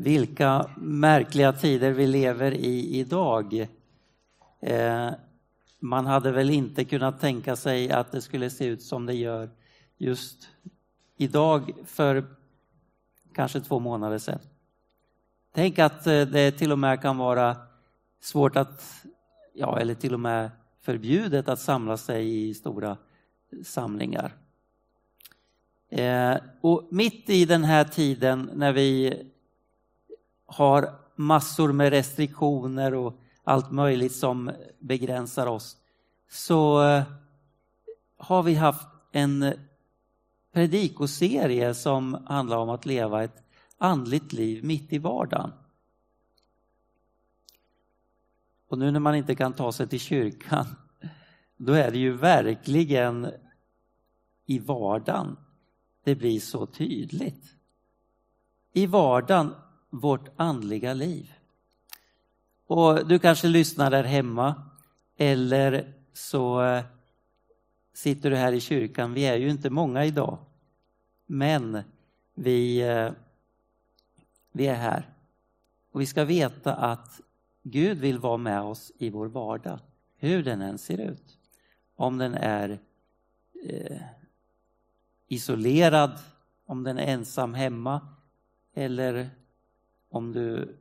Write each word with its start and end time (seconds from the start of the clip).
Vilka 0.00 0.70
märkliga 0.76 1.52
tider 1.52 1.90
vi 1.90 2.06
lever 2.06 2.52
i 2.52 2.98
idag. 2.98 3.68
Eh, 4.60 5.10
man 5.78 6.06
hade 6.06 6.32
väl 6.32 6.50
inte 6.50 6.84
kunnat 6.84 7.20
tänka 7.20 7.56
sig 7.56 7.90
att 7.90 8.12
det 8.12 8.22
skulle 8.22 8.50
se 8.50 8.64
ut 8.64 8.82
som 8.82 9.06
det 9.06 9.14
gör 9.14 9.50
just 9.96 10.48
idag 11.16 11.72
för 11.84 12.24
kanske 13.34 13.60
två 13.60 13.78
månader 13.78 14.18
sedan. 14.18 14.38
Tänk 15.54 15.78
att 15.78 16.06
eh, 16.06 16.20
det 16.22 16.52
till 16.52 16.72
och 16.72 16.78
med 16.78 17.02
kan 17.02 17.18
vara 17.18 17.56
svårt 18.20 18.56
att, 18.56 19.04
ja 19.54 19.80
eller 19.80 19.94
till 19.94 20.14
och 20.14 20.20
med 20.20 20.50
förbjudet 20.80 21.48
att 21.48 21.60
samla 21.60 21.96
sig 21.96 22.48
i 22.48 22.54
stora 22.54 22.96
samlingar. 23.64 24.34
Eh, 25.90 26.36
och 26.60 26.88
mitt 26.90 27.30
i 27.30 27.44
den 27.44 27.64
här 27.64 27.84
tiden 27.84 28.50
när 28.54 28.72
vi 28.72 29.22
har 30.48 30.94
massor 31.16 31.72
med 31.72 31.90
restriktioner 31.90 32.94
och 32.94 33.20
allt 33.44 33.70
möjligt 33.70 34.14
som 34.14 34.50
begränsar 34.78 35.46
oss 35.46 35.76
så 36.28 36.82
eh, 36.82 37.02
har 38.16 38.42
vi 38.42 38.54
haft 38.54 38.88
en 39.12 39.54
predikoserie 40.52 41.74
som 41.74 42.26
handlar 42.26 42.56
om 42.56 42.70
att 42.70 42.86
leva 42.86 43.24
ett 43.24 43.42
andligt 43.78 44.32
liv 44.32 44.64
mitt 44.64 44.92
i 44.92 44.98
vardagen. 44.98 45.52
Och 48.68 48.78
nu 48.78 48.90
när 48.90 49.00
man 49.00 49.14
inte 49.14 49.34
kan 49.34 49.52
ta 49.52 49.72
sig 49.72 49.88
till 49.88 50.00
kyrkan, 50.00 50.66
då 51.56 51.72
är 51.72 51.90
det 51.90 51.98
ju 51.98 52.12
verkligen 52.12 53.30
i 54.46 54.58
vardagen 54.58 55.36
det 56.04 56.14
blir 56.14 56.40
så 56.40 56.66
tydligt. 56.66 57.54
I 58.72 58.86
vardagen, 58.86 59.54
vårt 59.90 60.28
andliga 60.36 60.94
liv. 60.94 61.32
Och 62.66 63.06
du 63.06 63.18
kanske 63.18 63.48
lyssnar 63.48 63.90
där 63.90 64.04
hemma 64.04 64.62
eller 65.16 65.92
så 66.12 66.62
eh, 66.62 66.84
sitter 67.94 68.30
du 68.30 68.36
här 68.36 68.52
i 68.52 68.60
kyrkan. 68.60 69.14
Vi 69.14 69.26
är 69.26 69.36
ju 69.36 69.50
inte 69.50 69.70
många 69.70 70.04
idag. 70.04 70.38
Men 71.26 71.82
vi, 72.34 72.80
eh, 72.80 73.12
vi 74.52 74.66
är 74.66 74.74
här. 74.74 75.08
Och 75.92 76.00
vi 76.00 76.06
ska 76.06 76.24
veta 76.24 76.74
att 76.74 77.20
Gud 77.62 77.98
vill 77.98 78.18
vara 78.18 78.36
med 78.36 78.60
oss 78.62 78.92
i 78.98 79.10
vår 79.10 79.26
vardag, 79.26 79.78
hur 80.16 80.42
den 80.42 80.62
än 80.62 80.78
ser 80.78 81.00
ut. 81.00 81.38
Om 81.96 82.18
den 82.18 82.34
är 82.34 82.78
eh, 83.64 84.00
isolerad, 85.28 86.18
om 86.66 86.84
den 86.84 86.98
är 86.98 87.06
ensam 87.06 87.54
hemma 87.54 88.08
eller 88.74 89.30
om 90.08 90.32
du 90.32 90.78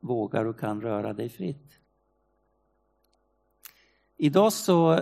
vågar 0.00 0.44
och 0.44 0.60
kan 0.60 0.80
röra 0.80 1.12
dig 1.12 1.28
fritt. 1.28 1.80
Idag 4.16 4.52
så 4.52 4.92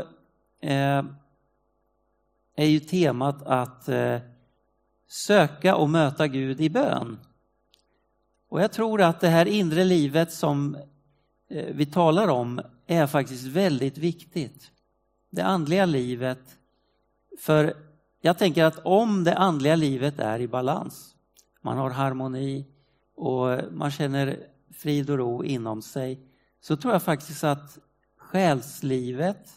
eh, 0.61 1.05
är 2.57 2.67
ju 2.67 2.81
temat 2.81 3.43
att 3.43 3.89
eh, 3.89 4.19
söka 5.07 5.77
och 5.77 5.91
möta 5.91 6.29
Gud 6.29 6.61
i 6.61 6.71
bön. 6.71 7.19
Och 8.49 8.61
jag 8.61 8.73
tror 8.73 9.03
att 9.03 9.21
det 9.21 9.29
här 9.29 9.47
inre 9.47 9.85
livet 9.85 10.33
som 10.33 10.77
eh, 11.49 11.75
vi 11.75 11.87
talar 11.87 12.29
om 12.29 12.61
är 12.87 13.07
faktiskt 13.07 13.47
väldigt 13.47 13.99
viktigt. 13.99 14.71
Det 15.31 15.43
andliga 15.43 15.87
livet. 15.87 16.59
För 17.41 17.77
jag 18.21 18.39
tänker 18.39 18.65
att 18.65 18.79
om 18.79 19.25
det 19.25 19.35
andliga 19.35 19.77
livet 19.77 20.19
är 20.19 20.41
i 20.41 20.49
balans, 20.49 21.15
man 21.61 21.79
har 21.79 21.91
harmoni 21.91 22.74
och 23.15 23.73
man 23.73 23.91
känner 23.91 24.47
frid 24.73 25.11
och 25.11 25.19
ro 25.19 25.45
inom 25.45 25.83
sig, 25.83 26.21
så 26.61 26.77
tror 26.77 26.93
jag 26.93 27.03
faktiskt 27.03 27.45
att 27.45 27.79
själslivet 28.17 29.51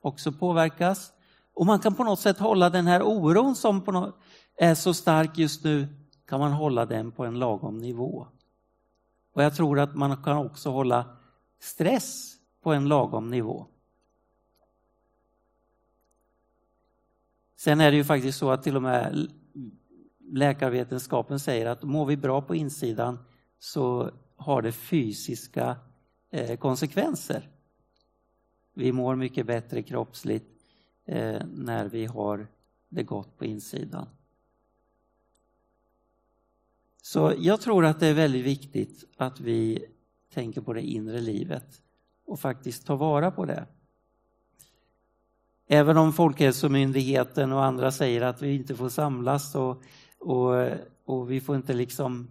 också 0.00 0.32
påverkas. 0.32 1.12
Och 1.54 1.66
man 1.66 1.78
kan 1.78 1.94
på 1.94 2.04
något 2.04 2.20
sätt 2.20 2.38
hålla 2.38 2.70
den 2.70 2.86
här 2.86 3.02
oron 3.02 3.56
som 3.56 4.12
är 4.56 4.74
så 4.74 4.94
stark 4.94 5.38
just 5.38 5.64
nu, 5.64 5.88
kan 6.26 6.40
man 6.40 6.52
hålla 6.52 6.86
den 6.86 7.12
på 7.12 7.24
en 7.24 7.38
lagom 7.38 7.78
nivå. 7.78 8.26
Och 9.32 9.42
jag 9.42 9.56
tror 9.56 9.78
att 9.78 9.94
man 9.94 10.22
kan 10.22 10.36
också 10.36 10.70
hålla 10.70 11.16
stress 11.60 12.34
på 12.62 12.72
en 12.72 12.88
lagom 12.88 13.30
nivå. 13.30 13.66
Sen 17.56 17.80
är 17.80 17.90
det 17.90 17.96
ju 17.96 18.04
faktiskt 18.04 18.38
så 18.38 18.50
att 18.50 18.62
till 18.62 18.76
och 18.76 18.82
med 18.82 19.28
läkarvetenskapen 20.32 21.40
säger 21.40 21.66
att 21.66 21.82
mår 21.82 22.06
vi 22.06 22.16
bra 22.16 22.42
på 22.42 22.54
insidan 22.54 23.18
så 23.58 24.10
har 24.36 24.62
det 24.62 24.72
fysiska 24.72 25.76
eh, 26.30 26.56
konsekvenser. 26.56 27.48
Vi 28.74 28.92
mår 28.92 29.16
mycket 29.16 29.46
bättre 29.46 29.82
kroppsligt 29.82 30.46
eh, 31.04 31.42
när 31.54 31.88
vi 31.88 32.06
har 32.06 32.46
det 32.88 33.02
gott 33.02 33.38
på 33.38 33.44
insidan. 33.44 34.08
Så 37.02 37.34
jag 37.38 37.60
tror 37.60 37.84
att 37.84 38.00
det 38.00 38.06
är 38.06 38.14
väldigt 38.14 38.44
viktigt 38.44 39.04
att 39.16 39.40
vi 39.40 39.84
tänker 40.34 40.60
på 40.60 40.72
det 40.72 40.82
inre 40.82 41.20
livet 41.20 41.82
och 42.26 42.40
faktiskt 42.40 42.86
tar 42.86 42.96
vara 42.96 43.30
på 43.30 43.44
det. 43.44 43.66
Även 45.66 45.96
om 45.96 46.12
Folkhälsomyndigheten 46.12 47.52
och 47.52 47.64
andra 47.64 47.92
säger 47.92 48.20
att 48.20 48.42
vi 48.42 48.54
inte 48.54 48.74
får 48.74 48.88
samlas 48.88 49.54
och, 49.54 49.82
och, 50.18 50.70
och 51.04 51.30
vi 51.30 51.40
får 51.40 51.56
inte 51.56 51.74
liksom, 51.74 52.28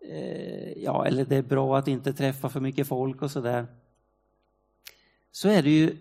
eh, 0.00 0.72
ja, 0.72 1.06
eller 1.06 1.24
det 1.24 1.36
är 1.36 1.42
bra 1.42 1.78
att 1.78 1.88
inte 1.88 2.12
träffa 2.12 2.48
för 2.48 2.60
mycket 2.60 2.86
folk 2.86 3.22
och 3.22 3.30
sådär. 3.30 3.66
Så 5.30 5.48
är 5.48 5.62
det 5.62 5.70
ju 5.70 5.96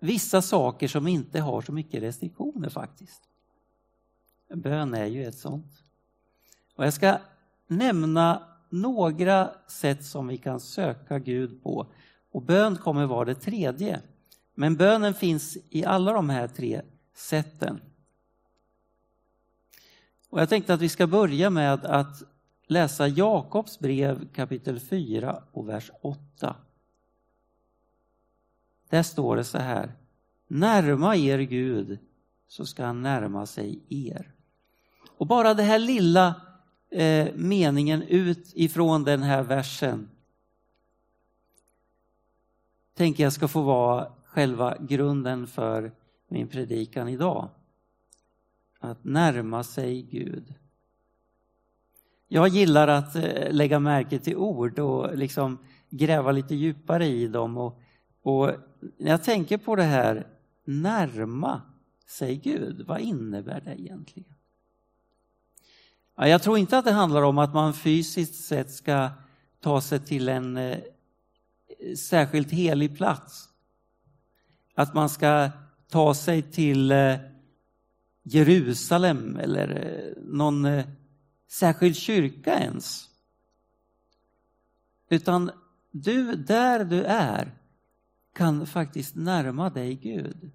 vissa 0.00 0.42
saker 0.42 0.88
som 0.88 1.06
inte 1.06 1.40
har 1.40 1.62
så 1.62 1.72
mycket 1.72 2.02
restriktioner 2.02 2.68
faktiskt. 2.68 3.22
Bön 4.54 4.94
är 4.94 5.06
ju 5.06 5.26
ett 5.26 5.38
sånt. 5.38 5.82
Och 6.76 6.86
jag 6.86 6.92
ska 6.92 7.18
nämna 7.66 8.42
några 8.68 9.50
sätt 9.66 10.04
som 10.04 10.26
vi 10.26 10.38
kan 10.38 10.60
söka 10.60 11.18
Gud 11.18 11.62
på. 11.62 11.86
Och 12.32 12.42
bön 12.42 12.76
kommer 12.76 13.06
vara 13.06 13.24
det 13.24 13.34
tredje. 13.34 14.00
Men 14.54 14.76
bönen 14.76 15.14
finns 15.14 15.58
i 15.70 15.84
alla 15.84 16.12
de 16.12 16.30
här 16.30 16.48
tre 16.48 16.82
sätten. 17.14 17.80
Och 20.30 20.40
jag 20.40 20.48
tänkte 20.48 20.74
att 20.74 20.80
vi 20.80 20.88
ska 20.88 21.06
börja 21.06 21.50
med 21.50 21.84
att 21.84 22.22
läsa 22.66 23.08
Jakobs 23.08 23.78
brev 23.78 24.28
kapitel 24.32 24.80
4 24.80 25.42
och 25.52 25.68
vers 25.68 25.90
8. 26.00 26.56
Där 28.88 29.02
står 29.02 29.36
det 29.36 29.44
så 29.44 29.58
här. 29.58 29.92
Närma 30.46 31.16
er 31.16 31.38
Gud 31.38 31.98
så 32.48 32.66
ska 32.66 32.84
han 32.84 33.02
närma 33.02 33.46
sig 33.46 33.80
er. 33.88 34.34
Och 35.16 35.26
bara 35.26 35.54
den 35.54 35.66
här 35.66 35.78
lilla 35.78 36.34
eh, 36.90 37.28
meningen 37.34 38.02
ut 38.02 38.52
ifrån 38.54 39.04
den 39.04 39.22
här 39.22 39.42
versen 39.42 40.10
tänker 42.94 43.22
jag 43.22 43.32
ska 43.32 43.48
få 43.48 43.62
vara 43.62 44.12
själva 44.24 44.76
grunden 44.80 45.46
för 45.46 45.92
min 46.28 46.48
predikan 46.48 47.08
idag. 47.08 47.48
Att 48.80 49.04
närma 49.04 49.64
sig 49.64 50.02
Gud. 50.02 50.54
Jag 52.28 52.48
gillar 52.48 52.88
att 52.88 53.16
eh, 53.16 53.52
lägga 53.52 53.78
märke 53.78 54.18
till 54.18 54.36
ord 54.36 54.78
och 54.78 55.16
liksom 55.16 55.58
gräva 55.90 56.32
lite 56.32 56.54
djupare 56.54 57.06
i 57.06 57.28
dem. 57.28 57.58
Och, 57.58 57.80
och 58.22 58.50
när 58.96 59.10
jag 59.10 59.24
tänker 59.24 59.58
på 59.58 59.76
det 59.76 59.82
här, 59.82 60.26
närma 60.64 61.62
sig 62.06 62.36
Gud, 62.36 62.86
vad 62.86 63.00
innebär 63.00 63.60
det 63.60 63.80
egentligen? 63.80 64.34
Ja, 66.16 66.28
jag 66.28 66.42
tror 66.42 66.58
inte 66.58 66.78
att 66.78 66.84
det 66.84 66.92
handlar 66.92 67.22
om 67.22 67.38
att 67.38 67.54
man 67.54 67.74
fysiskt 67.74 68.44
sett 68.44 68.70
ska 68.70 69.10
ta 69.60 69.80
sig 69.80 70.00
till 70.00 70.28
en 70.28 70.56
eh, 70.56 70.78
särskilt 71.96 72.50
helig 72.50 72.96
plats 72.96 73.50
att 74.74 74.94
man 74.94 75.08
ska 75.08 75.50
ta 75.88 76.14
sig 76.14 76.42
till 76.42 76.92
eh, 76.92 77.14
Jerusalem 78.30 79.36
eller 79.36 79.68
eh, 79.68 80.22
någon 80.22 80.64
eh, 80.64 80.86
särskild 81.48 81.96
kyrka 81.96 82.58
ens. 82.58 83.08
Utan 85.08 85.50
du, 85.90 86.34
där 86.34 86.84
du 86.84 87.02
är, 87.04 87.58
kan 88.34 88.66
faktiskt 88.66 89.14
närma 89.14 89.70
dig 89.70 89.94
Gud. 89.94 90.50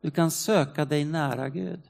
Du 0.00 0.10
kan 0.10 0.30
söka 0.30 0.84
dig 0.84 1.04
nära 1.04 1.48
Gud. 1.48 1.80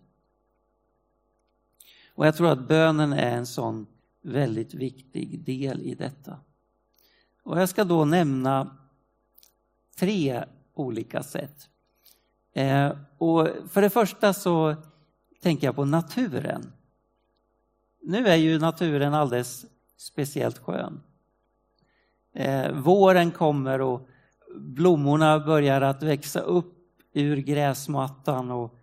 Och 2.15 2.27
jag 2.27 2.37
tror 2.37 2.53
att 2.53 2.69
bönen 2.69 3.13
är 3.13 3.37
en 3.37 3.47
sån 3.47 3.87
väldigt 4.23 4.75
viktig 4.75 5.45
del 5.45 5.83
i 5.83 5.95
detta. 5.95 6.41
Och 7.43 7.61
jag 7.61 7.69
ska 7.69 7.85
då 7.85 8.05
nämna 8.05 8.77
tre 9.97 10.45
olika 10.75 11.23
sätt. 11.23 11.69
Eh, 12.59 12.93
och 13.19 13.49
för 13.71 13.83
det 13.83 13.91
första 13.91 14.33
så 14.33 14.77
tänker 15.43 15.67
jag 15.67 15.77
på 15.77 15.85
naturen. 15.85 16.73
nu 18.03 18.27
är 18.27 18.37
ju 18.37 18.59
naturen 18.59 19.15
alldeles 19.15 19.67
speciellt 19.97 20.59
skön. 20.59 21.01
Eh, 22.35 22.73
våren 22.73 23.31
kommer 23.31 23.81
och 23.81 24.09
blommorna 24.57 25.39
börjar 25.39 25.81
att 25.81 26.03
växa 26.03 26.41
upp 26.41 26.75
ur 27.13 27.37
gräsmattan 27.37 28.51
och 28.51 28.79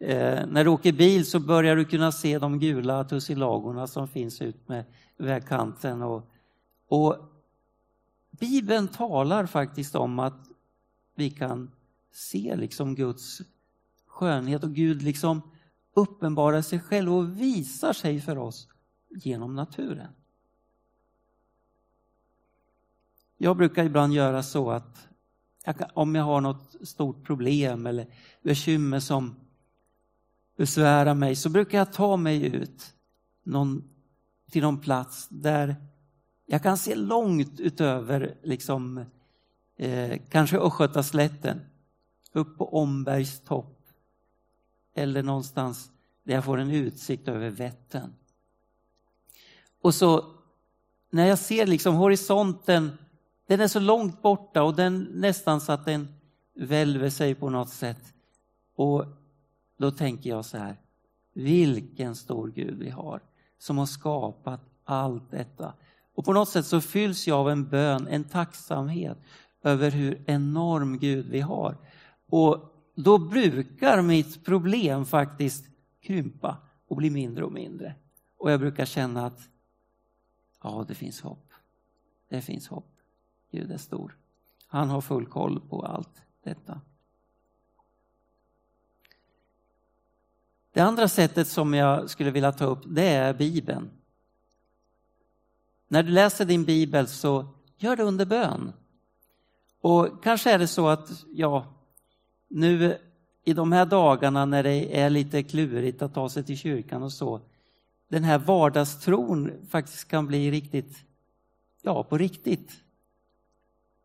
eh, 0.00 0.46
när 0.46 0.64
du 0.64 0.70
åker 0.70 0.92
bil 0.92 1.26
så 1.26 1.40
börjar 1.40 1.76
du 1.76 1.84
kunna 1.84 2.12
se 2.12 2.38
de 2.38 2.58
gula 2.58 3.04
tussilagorna 3.04 3.86
som 3.86 4.08
finns 4.08 4.42
ut 4.42 4.68
med 4.68 4.84
vägkanten. 5.16 6.02
Och, 6.02 6.30
och 6.88 7.16
Bibeln 8.30 8.88
talar 8.88 9.46
faktiskt 9.46 9.94
om 9.94 10.18
att 10.18 10.48
vi 11.16 11.30
kan 11.30 11.70
se 12.12 12.56
liksom 12.56 12.94
Guds 12.94 13.42
skönhet 14.06 14.64
och 14.64 14.74
Gud 14.74 15.02
liksom 15.02 15.42
uppenbarar 15.94 16.62
sig 16.62 16.80
själv 16.80 17.14
och 17.14 17.40
visar 17.40 17.92
sig 17.92 18.20
för 18.20 18.38
oss 18.38 18.68
genom 19.10 19.54
naturen. 19.54 20.12
Jag 23.36 23.56
brukar 23.56 23.84
ibland 23.84 24.12
göra 24.12 24.42
så 24.42 24.70
att 24.70 25.08
jag 25.64 25.78
kan, 25.78 25.90
om 25.94 26.14
jag 26.14 26.24
har 26.24 26.40
något 26.40 26.76
stort 26.88 27.24
problem 27.24 27.86
eller 27.86 28.06
bekymmer 28.42 29.00
som 29.00 29.34
besvärar 30.56 31.14
mig 31.14 31.36
så 31.36 31.48
brukar 31.48 31.78
jag 31.78 31.92
ta 31.92 32.16
mig 32.16 32.46
ut 32.46 32.94
någon, 33.42 33.84
till 34.50 34.62
någon 34.62 34.80
plats 34.80 35.28
där 35.28 35.76
jag 36.46 36.62
kan 36.62 36.78
se 36.78 36.94
långt 36.94 37.60
utöver 37.60 38.34
liksom, 38.42 39.04
eh, 39.76 40.20
kanske 40.28 40.58
Östgötaslätten, 40.58 41.60
upp 42.32 42.58
på 42.58 42.74
Ombergs 42.78 43.40
topp 43.40 43.76
eller 44.94 45.22
någonstans 45.22 45.90
där 46.22 46.34
jag 46.34 46.44
får 46.44 46.58
en 46.58 46.70
utsikt 46.70 47.28
över 47.28 47.50
Vättern. 47.50 48.12
Och 49.80 49.94
så 49.94 50.24
när 51.10 51.26
jag 51.26 51.38
ser 51.38 51.66
liksom 51.66 51.94
horisonten, 51.94 52.98
den 53.46 53.60
är 53.60 53.68
så 53.68 53.80
långt 53.80 54.22
borta 54.22 54.62
och 54.62 54.74
den 54.74 55.08
nästan 55.14 55.60
så 55.60 55.72
att 55.72 55.84
den 55.84 56.08
välver 56.54 57.10
sig 57.10 57.34
på 57.34 57.50
något 57.50 57.70
sätt. 57.70 58.14
Och 58.76 59.04
då 59.76 59.90
tänker 59.90 60.30
jag 60.30 60.44
så 60.44 60.58
här, 60.58 60.76
vilken 61.34 62.16
stor 62.16 62.48
Gud 62.48 62.78
vi 62.78 62.90
har 62.90 63.20
som 63.58 63.78
har 63.78 63.86
skapat 63.86 64.60
allt 64.84 65.30
detta. 65.30 65.74
Och 66.14 66.24
på 66.24 66.32
något 66.32 66.48
sätt 66.48 66.66
så 66.66 66.80
fylls 66.80 67.26
jag 67.26 67.38
av 67.38 67.50
en 67.50 67.68
bön, 67.68 68.06
en 68.10 68.24
tacksamhet 68.24 69.18
över 69.62 69.90
hur 69.90 70.22
enorm 70.26 70.98
Gud 70.98 71.26
vi 71.26 71.40
har. 71.40 71.76
Och 72.30 72.74
då 72.94 73.18
brukar 73.18 74.02
mitt 74.02 74.44
problem 74.44 75.06
faktiskt 75.06 75.64
krympa 76.00 76.56
och 76.88 76.96
bli 76.96 77.10
mindre 77.10 77.44
och 77.44 77.52
mindre. 77.52 77.94
Och 78.36 78.50
jag 78.52 78.60
brukar 78.60 78.84
känna 78.84 79.26
att 79.26 79.48
ja, 80.62 80.84
det 80.88 80.94
finns 80.94 81.20
hopp. 81.20 81.52
Det 82.28 82.42
finns 82.42 82.68
hopp. 82.68 82.96
Gud 83.50 83.70
är 83.70 83.78
stor. 83.78 84.16
Han 84.66 84.90
har 84.90 85.00
full 85.00 85.26
koll 85.26 85.60
på 85.60 85.86
allt 85.86 86.22
detta. 86.42 86.80
Det 90.72 90.80
andra 90.80 91.08
sättet 91.08 91.48
som 91.48 91.74
jag 91.74 92.10
skulle 92.10 92.30
vilja 92.30 92.52
ta 92.52 92.64
upp, 92.64 92.82
det 92.86 93.08
är 93.08 93.34
Bibeln. 93.34 93.90
När 95.88 96.02
du 96.02 96.10
läser 96.10 96.44
din 96.44 96.64
bibel 96.64 97.08
så 97.08 97.46
gör 97.76 97.96
det 97.96 98.02
under 98.02 98.26
bön. 98.26 98.72
Och 99.80 100.22
kanske 100.22 100.50
är 100.50 100.58
det 100.58 100.66
så 100.66 100.88
att, 100.88 101.24
ja, 101.32 101.66
nu 102.50 102.98
i 103.44 103.52
de 103.52 103.72
här 103.72 103.86
dagarna 103.86 104.44
när 104.44 104.62
det 104.62 105.00
är 105.00 105.10
lite 105.10 105.42
klurigt 105.42 106.02
att 106.02 106.14
ta 106.14 106.28
sig 106.28 106.44
till 106.44 106.58
kyrkan 106.58 107.02
och 107.02 107.12
så, 107.12 107.40
den 108.08 108.24
här 108.24 108.38
vardagstron 108.38 109.52
faktiskt 109.68 110.08
kan 110.08 110.26
bli 110.26 110.50
riktigt, 110.50 111.04
ja, 111.82 112.04
på 112.04 112.18
riktigt. 112.18 112.72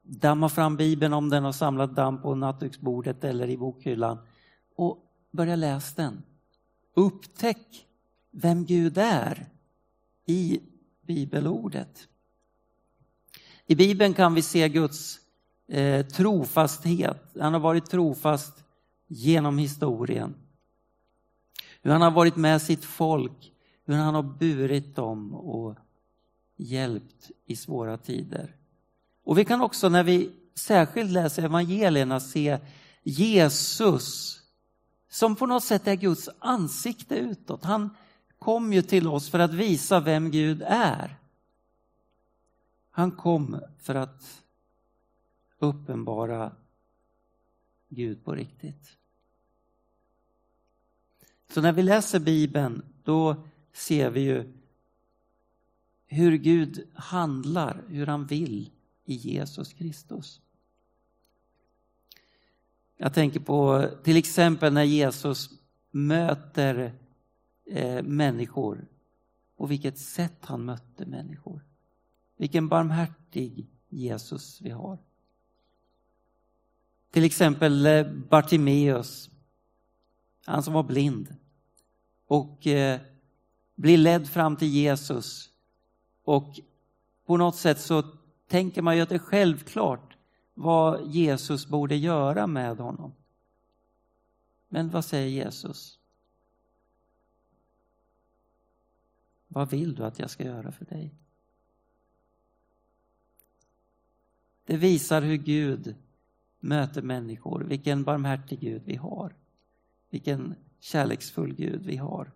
Damma 0.02 0.50
fram 0.50 0.78
Bibeln 0.78 1.14
om 1.14 1.30
den 1.30 1.44
har 1.44 1.52
samlat 1.52 1.96
damm 1.96 2.22
på 2.22 2.36
nattduksbordet 2.36 3.24
eller 3.24 3.50
i 3.50 3.58
bokhyllan 3.58 4.18
och 4.76 4.98
börja 5.32 5.56
läsa 5.56 6.02
den. 6.02 6.24
Upptäck 6.94 7.88
vem 8.32 8.66
Gud 8.66 8.98
är 8.98 9.46
i 10.26 10.60
bibelordet. 11.02 12.08
I 13.68 13.76
Bibeln 13.76 14.14
kan 14.14 14.34
vi 14.34 14.42
se 14.42 14.70
Guds 14.70 15.20
eh, 15.68 16.06
trofasthet. 16.06 17.24
Han 17.40 17.54
har 17.54 17.60
varit 17.60 17.90
trofast 17.90 18.64
genom 19.08 19.58
historien. 19.58 20.36
Hur 21.82 21.92
han 21.92 22.02
har 22.02 22.12
varit 22.12 22.36
med 22.36 22.62
sitt 22.62 22.86
folk, 22.86 23.54
hur 23.86 23.96
han 23.96 24.16
har 24.16 24.24
burit 24.24 24.96
dem 24.96 25.34
och 25.34 25.78
hjälpt 26.58 27.32
i 27.46 27.56
svåra 27.56 27.98
tider. 27.98 28.56
Och 29.24 29.38
vi 29.38 29.46
kan 29.46 29.62
också 29.62 29.90
när 29.90 30.04
vi 30.04 30.32
särskilt 30.56 31.12
läser 31.12 31.44
evangelierna 31.44 32.20
se 32.20 32.60
Jesus 33.04 34.40
som 35.10 35.36
på 35.36 35.46
något 35.46 35.64
sätt 35.64 35.88
är 35.88 35.96
Guds 35.96 36.30
ansikte 36.40 37.16
utåt. 37.16 37.64
Han 37.64 37.90
kom 38.40 38.74
ju 38.74 38.82
till 38.82 39.08
oss 39.08 39.30
för 39.30 39.40
att 39.40 39.54
visa 39.54 40.00
vem 40.00 40.32
Gud 40.32 40.64
är. 40.68 41.20
Han 42.92 43.12
kom 43.12 43.62
för 43.82 43.96
att 43.96 44.45
uppenbara 45.60 46.52
Gud 47.90 48.24
på 48.24 48.36
riktigt. 48.36 48.98
Så 51.50 51.62
när 51.62 51.72
vi 51.72 51.84
läser 51.84 52.19
Bibeln 52.19 52.81
då 53.04 53.44
ser 53.74 54.10
vi 54.10 54.19
ju 54.19 54.54
hur 56.07 56.38
Gud 56.38 56.88
handlar, 56.94 57.84
hur 57.88 58.07
han 58.07 58.25
vill 58.25 58.72
i 59.06 59.13
Jesus 59.13 59.74
Kristus. 59.74 60.42
Jag 62.98 63.13
tänker 63.13 63.40
på 63.40 63.90
till 64.04 64.18
exempel 64.18 64.74
när 64.74 64.84
Jesus 64.84 65.50
möter 65.92 66.94
eh, 67.66 68.04
människor, 68.04 68.88
på 69.58 69.66
vilket 69.66 69.98
sätt 69.98 70.46
han 70.46 70.66
mötte 70.66 71.06
människor. 71.06 71.62
Vilken 72.38 72.68
barmhärtig 72.68 73.68
Jesus 73.90 74.62
vi 74.62 74.69
har. 74.69 75.00
Till 77.16 77.24
exempel 77.24 77.86
eh, 77.86 78.08
Bartimeus, 78.08 79.30
han 80.46 80.64
som 80.64 80.74
var 80.74 80.84
blind 80.84 81.36
och 82.28 82.68
eh, 82.68 83.00
blir 83.76 83.98
ledd 83.98 84.30
fram 84.30 84.56
till 84.56 84.68
Jesus. 84.68 85.50
Och 86.24 86.60
på 87.26 87.38
något 87.38 87.56
sätt 87.56 87.80
så 87.80 88.04
tänker 88.48 88.82
man 88.82 88.96
ju 88.96 89.01
att 89.01 89.10
det 89.10 89.16
är 89.16 89.20
självklart 89.20 90.18
vad 90.54 91.08
Jesus 91.08 91.68
borde 91.68 91.96
göra 91.96 92.48
med 92.48 92.78
honom. 92.78 93.13
Men 94.68 94.89
vad 94.89 95.06
säger 95.06 95.46
Jesus? 95.46 96.00
Vad 99.48 99.70
vill 99.70 99.96
du 99.96 100.06
att 100.06 100.20
jag 100.20 100.30
ska 100.30 100.44
göra 100.44 100.72
för 100.72 100.86
dig? 100.86 101.13
Det 104.66 104.78
visar 104.78 105.22
hur 105.22 105.38
Gud 105.38 105.96
möter 106.65 107.01
människor, 107.01 107.63
vilken 107.63 108.03
barmhärtig 108.03 108.60
Gud 108.60 108.81
vi 108.86 108.95
har. 108.95 109.36
Vilken 110.10 110.55
kärleksfull 110.79 111.53
Gud 111.53 111.86
vi 111.86 111.95
har. 111.95 112.31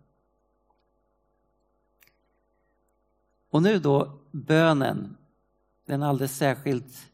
Och 3.50 3.63
nu 3.63 3.79
då 3.79 4.19
bönen, 4.31 5.17
den 5.86 6.03
alldeles 6.03 6.38
särskilt 6.38 7.12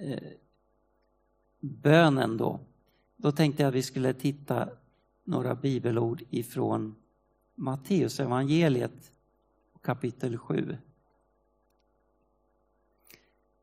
eh, 0.00 0.32
bönen 1.60 2.36
då. 2.36 2.60
Då 3.16 3.32
tänkte 3.32 3.62
jag 3.62 3.68
att 3.68 3.74
vi 3.74 3.82
skulle 3.82 4.12
titta 4.12 4.68
några 5.24 5.54
bibelord 5.54 6.22
ifrån 6.30 6.94
Matteus 7.54 8.20
evangeliet 8.20 9.12
kapitel 9.82 10.38
7. 10.38 10.78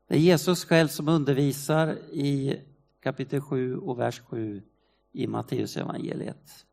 Det 0.08 0.14
är 0.14 0.18
Jesus 0.18 0.64
själv 0.64 0.88
som 0.88 1.08
undervisar 1.08 1.98
i 2.12 2.60
kapitel 3.00 3.40
7 3.40 3.76
och 3.76 3.98
vers 3.98 4.20
7 4.20 4.62
i 5.12 5.26
Matteus 5.26 5.76
evangeliet. 5.76 6.66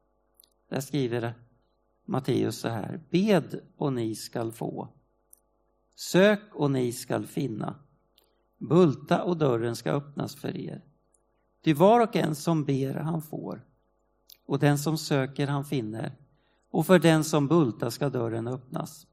Där 0.70 0.80
skriver 0.80 1.34
Matteus 2.06 2.58
så 2.58 2.68
här. 2.68 3.02
Bed 3.10 3.62
och 3.78 3.94
ni 3.94 4.16
skall 4.16 4.52
få. 4.52 4.90
Sök 5.96 6.42
och 6.52 6.72
ni 6.72 6.92
skall 6.92 7.26
finna. 7.26 7.76
Bulta 8.58 9.24
och 9.24 9.38
dörren 9.38 9.76
ska 9.76 9.92
öppnas 9.92 10.36
för 10.36 10.58
er. 10.58 10.82
Ty 11.64 11.74
var 11.74 12.00
och 12.00 12.16
en 12.16 12.36
som 12.36 12.66
ber 12.66 12.94
han 12.94 13.22
får. 13.22 13.66
Och 14.46 14.60
den 14.60 14.78
som 14.78 14.98
söker 14.98 15.48
han 15.48 15.66
finner. 15.66 16.16
Och 16.70 16.86
för 16.86 17.00
den 17.00 17.24
som 17.24 17.48
bultar 17.48 17.90
ska 17.90 18.10
dörren 18.10 18.48
öppnas. 18.48 19.08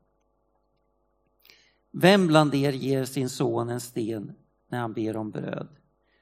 Vem 1.95 2.27
bland 2.27 2.55
er 2.55 2.73
ger 2.73 3.05
sin 3.05 3.29
son 3.29 3.69
en 3.69 3.81
sten 3.81 4.35
när 4.69 4.79
han 4.79 4.93
ber 4.93 5.17
om 5.17 5.31
bröd? 5.31 5.69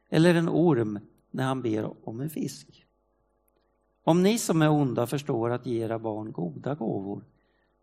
Eller 0.09 0.35
en 0.35 0.49
orm 0.49 0.99
när 1.31 1.45
han 1.45 1.63
ber 1.63 2.09
om 2.09 2.21
en 2.21 2.31
fisk? 2.31 2.87
Om 4.05 4.23
ni 4.23 4.39
som 4.39 4.63
är 4.63 4.71
onda 4.71 5.07
förstår 5.07 5.51
att 5.51 5.67
ge 5.67 5.85
era 5.85 5.99
barn 5.99 6.33
goda 6.33 6.75
gåvor, 6.75 7.25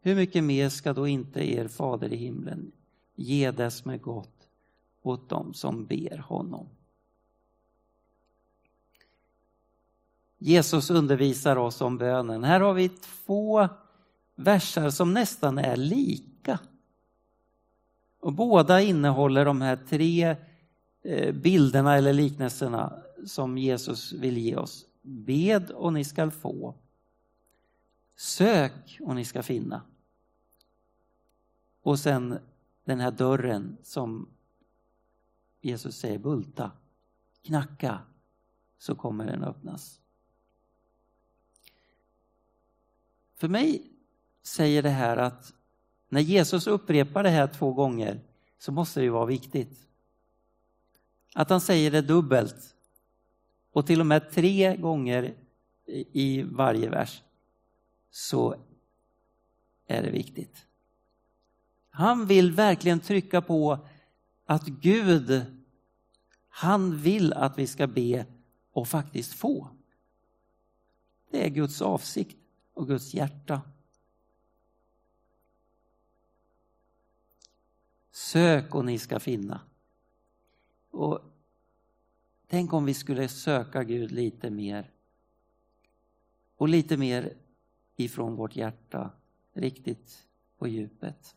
hur 0.02 0.16
mycket 0.16 0.44
mer 0.44 0.70
ska 0.70 0.94
då 0.94 1.08
inte 1.08 1.54
er 1.54 1.68
fader 1.68 2.14
i 2.14 2.16
himlen 2.16 2.72
ge 3.16 3.52
det 3.52 3.72
som 3.72 3.92
är 3.92 3.98
gott 3.98 4.48
åt 5.02 5.30
dem 5.30 5.54
som 5.54 5.86
ber 5.86 6.18
honom? 6.18 6.68
Jesus 10.38 10.90
undervisar 10.90 11.56
oss 11.56 11.82
om 11.82 11.98
bönen. 11.98 12.44
Här 12.44 12.60
har 12.60 12.74
vi 12.74 12.90
två 12.90 13.68
versar 14.36 14.90
som 14.90 15.14
nästan 15.14 15.58
är 15.58 15.78
lika. 15.78 16.60
Och 18.20 18.34
båda 18.34 18.82
innehåller 18.82 19.46
de 19.46 19.62
här 19.62 19.76
tre 19.76 20.36
eh, 21.02 21.36
bilderna 21.36 21.96
eller 21.96 22.14
liknelserna 22.14 23.04
som 23.26 23.58
Jesus 23.58 24.14
vill 24.14 24.38
ge 24.38 24.56
oss. 24.56 24.86
Bed 25.02 25.72
och 25.72 25.94
ni 25.94 26.04
skall 26.04 26.32
få. 26.32 26.76
Sök 28.16 29.00
och 29.02 29.16
ni 29.16 29.26
ska 29.26 29.44
finna. 29.44 29.82
Och 31.82 32.00
sen 32.00 32.40
den 32.84 33.00
här 33.00 33.12
dörren 33.12 33.78
som 33.84 34.30
Jesus 35.62 35.98
säger 35.98 36.20
bulta, 36.20 36.72
knacka, 37.42 38.00
så 38.78 38.96
kommer 38.96 39.26
den 39.26 39.44
öppnas. 39.44 40.02
För 43.36 43.48
mig 43.48 43.92
säger 44.44 44.84
det 44.84 44.90
här 44.90 45.18
att 45.18 45.54
när 46.10 46.22
Jesus 46.22 46.68
upprepar 46.68 47.24
det 47.24 47.30
här 47.30 47.48
två 47.48 47.74
gånger 47.74 48.20
så 48.60 48.72
måste 48.72 49.00
det 49.00 49.04
ju 49.04 49.10
vara 49.10 49.26
viktigt. 49.26 49.88
Att 51.34 51.50
han 51.50 51.62
säger 51.62 51.92
det 51.92 52.02
dubbelt 52.02 52.76
och 53.72 53.88
till 53.88 54.00
och 54.00 54.06
med 54.06 54.32
tre 54.32 54.78
gånger 54.78 55.34
i 56.12 56.44
varje 56.44 56.90
vers 56.90 57.22
så 58.12 58.56
är 59.88 60.04
det 60.04 60.10
viktigt. 60.10 60.66
Han 61.90 62.26
vill 62.26 62.52
verkligen 62.52 63.00
trycka 63.00 63.42
på 63.42 63.88
att 64.46 64.68
Gud, 64.68 65.46
han 66.50 66.98
vill 66.98 67.34
att 67.34 67.60
vi 67.60 67.68
ska 67.68 67.88
be 67.88 68.26
och 68.72 68.88
faktiskt 68.88 69.34
få. 69.34 69.70
Det 71.32 71.46
är 71.46 71.50
Guds 71.50 71.82
avsikt 71.82 72.38
och 72.74 72.88
Guds 72.88 73.14
hjärta. 73.14 73.62
Sök 78.28 78.76
och 78.76 78.86
ni 78.86 79.00
ska 79.00 79.20
finna. 79.20 79.62
Och 80.92 81.22
Tänk 82.48 82.74
om 82.74 82.86
vi 82.86 82.94
skulle 82.94 83.28
söka 83.28 83.84
Gud 83.84 84.12
lite 84.12 84.50
mer. 84.50 84.92
Och 86.56 86.70
lite 86.70 86.98
mer 86.98 87.34
ifrån 87.96 88.36
vårt 88.36 88.56
hjärta, 88.56 89.12
riktigt 89.54 90.28
på 90.58 90.68
djupet. 90.68 91.36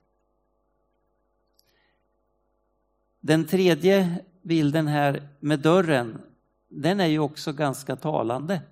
Den 3.20 3.46
tredje 3.46 4.24
bilden 4.42 4.86
här 4.86 5.28
med 5.40 5.60
dörren, 5.60 6.20
den 6.68 7.00
är 7.00 7.06
ju 7.06 7.18
också 7.18 7.52
ganska 7.52 7.96
talande. 7.96 8.62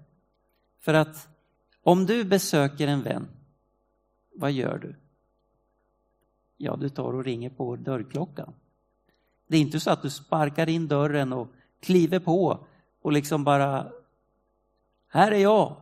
För 0.79 0.95
att 0.95 1.29
om 1.83 2.07
du 2.07 2.25
besöker 2.25 2.89
en 2.89 3.03
vän, 3.03 3.29
vad 4.35 4.53
gör 4.53 4.79
du? 4.79 5.08
Ja, 6.61 6.77
du 6.77 6.89
tar 6.89 7.13
och 7.13 7.25
ringer 7.25 7.51
på 7.51 7.77
dörrklockan. 7.77 8.53
Det 9.47 9.57
är 9.57 9.61
inte 9.61 9.81
så 9.81 9.91
att 9.91 10.03
du 10.03 10.11
sparkar 10.11 10.69
in 10.69 10.89
dörren 10.89 11.33
och 11.33 11.49
kliver 11.81 12.19
på 12.19 12.67
och 13.03 13.13
liksom 13.13 13.45
bara, 13.45 13.93
här 15.09 15.33
är 15.33 15.39
jag, 15.39 15.77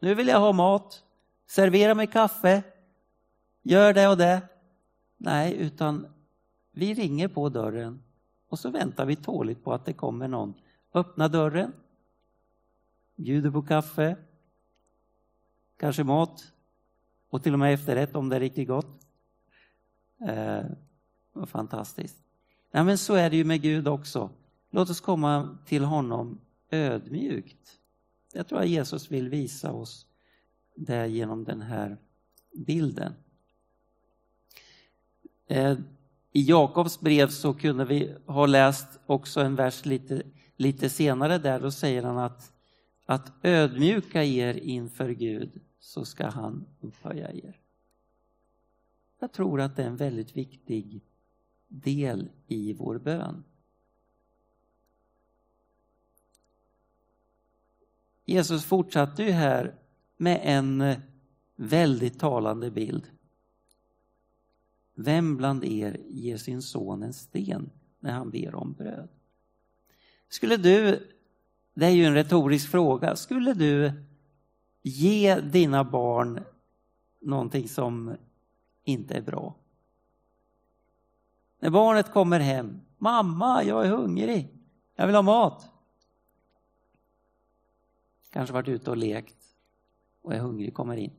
nu 0.00 0.14
vill 0.14 0.28
jag 0.28 0.40
ha 0.40 0.52
mat, 0.52 1.04
servera 1.46 1.94
mig 1.94 2.06
kaffe, 2.06 2.62
gör 3.62 3.94
det 3.94 4.08
och 4.08 4.16
det. 4.16 4.42
Nej, 5.16 5.56
utan 5.56 6.06
vi 6.72 6.94
ringer 6.94 7.28
på 7.28 7.48
dörren 7.48 8.02
och 8.48 8.58
så 8.58 8.70
väntar 8.70 9.06
vi 9.06 9.16
tåligt 9.16 9.64
på 9.64 9.72
att 9.72 9.84
det 9.84 9.92
kommer 9.92 10.28
någon. 10.28 10.54
Öppna 10.94 11.28
dörren, 11.28 11.72
bjuder 13.16 13.50
på 13.50 13.62
kaffe, 13.62 14.16
kanske 15.76 16.04
mat 16.04 16.52
och 17.30 17.42
till 17.42 17.52
och 17.52 17.58
med 17.58 17.74
efterrätt 17.74 18.16
om 18.16 18.28
det 18.28 18.36
är 18.36 18.40
riktigt 18.40 18.68
gott. 18.68 19.03
Eh, 20.20 20.64
fantastiskt. 21.46 22.16
Nej, 22.70 22.84
men 22.84 22.98
så 22.98 23.14
är 23.14 23.30
det 23.30 23.36
ju 23.36 23.44
med 23.44 23.62
Gud 23.62 23.88
också. 23.88 24.30
Låt 24.70 24.90
oss 24.90 25.00
komma 25.00 25.58
till 25.66 25.84
honom 25.84 26.40
ödmjukt. 26.70 27.78
Jag 28.32 28.48
tror 28.48 28.60
att 28.60 28.68
Jesus 28.68 29.10
vill 29.10 29.28
visa 29.28 29.72
oss 29.72 30.06
det 30.76 31.06
genom 31.06 31.44
den 31.44 31.62
här 31.62 31.96
bilden. 32.52 33.12
Eh, 35.46 35.78
I 36.32 36.42
Jakobs 36.42 37.00
brev 37.00 37.28
så 37.28 37.54
kunde 37.54 37.84
vi 37.84 38.16
ha 38.26 38.46
läst 38.46 38.88
också 39.06 39.40
en 39.40 39.54
vers 39.54 39.84
lite, 39.84 40.22
lite 40.56 40.90
senare 40.90 41.38
där, 41.38 41.60
då 41.60 41.70
säger 41.70 42.02
han 42.02 42.18
att, 42.18 42.52
att 43.06 43.32
ödmjuka 43.42 44.24
er 44.24 44.54
inför 44.54 45.10
Gud 45.10 45.60
så 45.80 46.04
ska 46.04 46.26
han 46.26 46.66
upphöja 46.80 47.32
er. 47.32 47.63
Jag 49.24 49.32
tror 49.32 49.60
att 49.60 49.76
det 49.76 49.82
är 49.82 49.86
en 49.86 49.96
väldigt 49.96 50.36
viktig 50.36 51.02
del 51.68 52.30
i 52.46 52.72
vår 52.72 52.98
bön. 52.98 53.44
Jesus 58.24 58.64
fortsatte 58.64 59.22
ju 59.22 59.30
här 59.30 59.74
med 60.16 60.40
en 60.42 60.94
väldigt 61.56 62.18
talande 62.18 62.70
bild. 62.70 63.10
Vem 64.94 65.36
bland 65.36 65.64
er 65.64 66.00
ger 66.08 66.36
sin 66.36 66.62
son 66.62 67.02
en 67.02 67.14
sten 67.14 67.70
när 68.00 68.12
han 68.12 68.30
ber 68.30 68.54
om 68.54 68.72
bröd? 68.72 69.08
Skulle 70.28 70.56
du, 70.56 71.08
det 71.74 71.86
är 71.86 71.90
ju 71.90 72.04
en 72.04 72.14
retorisk 72.14 72.70
fråga, 72.70 73.16
skulle 73.16 73.54
du 73.54 73.92
ge 74.82 75.40
dina 75.40 75.84
barn 75.84 76.44
någonting 77.20 77.68
som 77.68 78.16
inte 78.84 79.14
är 79.14 79.22
bra? 79.22 79.54
När 81.58 81.70
barnet 81.70 82.12
kommer 82.12 82.40
hem, 82.40 82.80
mamma 82.98 83.64
jag 83.64 83.86
är 83.86 83.90
hungrig, 83.90 84.48
jag 84.96 85.06
vill 85.06 85.14
ha 85.14 85.22
mat 85.22 85.70
kanske 88.34 88.52
varit 88.52 88.68
ute 88.68 88.90
och 88.90 88.96
lekt 88.96 89.36
och 90.22 90.34
är 90.34 90.38
hungrig, 90.38 90.74
kommer 90.74 90.96
in. 90.96 91.12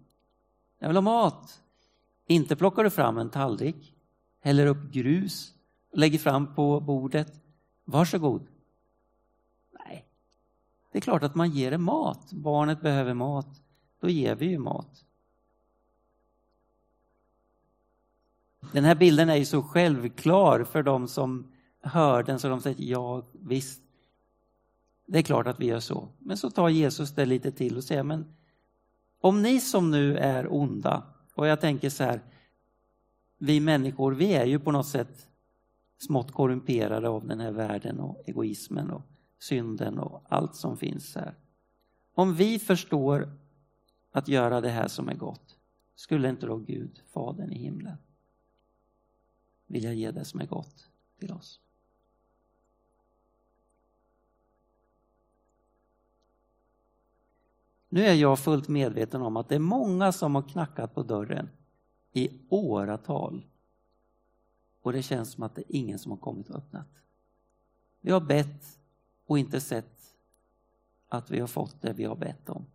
Jag 0.79 0.87
vill 0.87 0.97
ha 0.97 1.01
mat. 1.01 1.61
Inte 2.27 2.55
plockar 2.55 2.83
du 2.83 2.89
fram 2.89 3.17
en 3.17 3.29
tallrik, 3.29 3.93
häller 4.39 4.67
upp 4.67 4.91
grus 4.91 5.53
och 5.91 5.97
lägger 5.97 6.19
fram 6.19 6.55
på 6.55 6.79
bordet. 6.79 7.41
Varsågod. 7.85 8.47
Nej, 9.71 10.05
det 10.91 10.97
är 10.97 11.01
klart 11.01 11.23
att 11.23 11.35
man 11.35 11.49
ger 11.49 11.71
det 11.71 11.77
mat. 11.77 12.31
Barnet 12.31 12.81
behöver 12.81 13.13
mat. 13.13 13.61
Då 13.99 14.09
ger 14.09 14.35
vi 14.35 14.45
ju 14.45 14.57
mat. 14.57 15.05
Den 18.71 18.83
här 18.85 18.95
bilden 18.95 19.29
är 19.29 19.35
ju 19.35 19.45
så 19.45 19.63
självklar 19.63 20.63
för 20.63 20.83
de 20.83 21.07
som 21.07 21.51
hör 21.81 22.23
den 22.23 22.39
så 22.39 22.49
de 22.49 22.61
säger 22.61 22.91
ja 22.91 23.23
visst, 23.31 23.81
det 25.07 25.17
är 25.17 25.23
klart 25.23 25.47
att 25.47 25.59
vi 25.59 25.65
gör 25.65 25.79
så. 25.79 26.07
Men 26.19 26.37
så 26.37 26.49
tar 26.49 26.69
Jesus 26.69 27.11
det 27.11 27.25
lite 27.25 27.51
till 27.51 27.77
och 27.77 27.83
säger, 27.83 28.03
men 28.03 28.35
om 29.21 29.41
ni 29.41 29.59
som 29.59 29.91
nu 29.91 30.17
är 30.17 30.53
onda, 30.53 31.03
och 31.35 31.47
jag 31.47 31.61
tänker 31.61 31.89
så 31.89 32.03
här, 32.03 32.21
vi 33.37 33.59
människor, 33.59 34.11
vi 34.11 34.33
är 34.33 34.45
ju 34.45 34.59
på 34.59 34.71
något 34.71 34.87
sätt 34.87 35.27
smått 35.97 36.31
korrumperade 36.31 37.09
av 37.09 37.27
den 37.27 37.39
här 37.39 37.51
världen 37.51 37.99
och 37.99 38.23
egoismen 38.25 38.91
och 38.91 39.01
synden 39.39 39.99
och 39.99 40.23
allt 40.29 40.55
som 40.55 40.77
finns 40.77 41.15
här. 41.15 41.35
Om 42.13 42.35
vi 42.35 42.59
förstår 42.59 43.37
att 44.11 44.27
göra 44.27 44.61
det 44.61 44.69
här 44.69 44.87
som 44.87 45.09
är 45.09 45.15
gott, 45.15 45.57
skulle 45.95 46.29
inte 46.29 46.45
då 46.45 46.57
Gud, 46.57 47.01
Fadern 47.13 47.51
i 47.51 47.57
himlen, 47.57 47.97
vilja 49.75 49.93
ge 49.93 50.11
det 50.11 50.25
som 50.25 50.41
är 50.41 50.45
gott 50.45 50.89
till 51.19 51.31
oss? 51.31 51.59
Nu 57.89 58.05
är 58.05 58.13
jag 58.13 58.39
fullt 58.39 58.67
medveten 58.67 59.21
om 59.21 59.37
att 59.37 59.49
det 59.49 59.55
är 59.55 59.59
många 59.59 60.11
som 60.11 60.35
har 60.35 60.41
knackat 60.41 60.95
på 60.95 61.03
dörren 61.03 61.49
i 62.13 62.29
åratal. 62.49 63.45
Och 64.81 64.93
det 64.93 65.03
känns 65.03 65.31
som 65.31 65.43
att 65.43 65.55
det 65.55 65.61
är 65.61 65.75
ingen 65.75 65.99
som 65.99 66.11
har 66.11 66.17
kommit 66.17 66.49
och 66.49 66.55
öppnat. 66.55 66.87
Vi 68.01 68.11
har 68.11 68.21
bett 68.21 68.79
och 69.25 69.39
inte 69.39 69.61
sett 69.61 70.15
att 71.07 71.31
vi 71.31 71.39
har 71.39 71.47
fått 71.47 71.81
det 71.81 71.93
vi 71.93 72.03
har 72.03 72.15
bett 72.15 72.49
om. 72.49 72.65